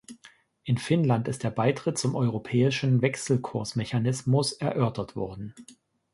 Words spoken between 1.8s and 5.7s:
zum europäischen Wechselkursmechanismus erörtert worden.